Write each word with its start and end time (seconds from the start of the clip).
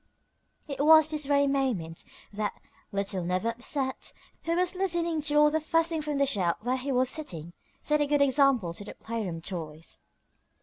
It 0.67 0.83
was 0.83 1.11
this 1.11 1.25
very 1.27 1.45
moment 1.45 2.03
that 2.33 2.59
Little 2.91 3.23
Never 3.23 3.49
upset, 3.49 4.13
who 4.45 4.55
was 4.55 4.73
listening 4.73 5.21
to 5.21 5.35
all 5.35 5.51
the 5.51 5.61
fussing 5.61 6.01
from 6.01 6.17
the 6.17 6.25
shelf 6.25 6.57
where 6.61 6.77
he 6.77 6.91
was 6.91 7.07
sitting, 7.07 7.53
set 7.83 8.01
a 8.01 8.07
good 8.07 8.19
example 8.19 8.73
to 8.73 8.83
the 8.83 8.95
playroom 8.95 9.41
toys. 9.41 9.99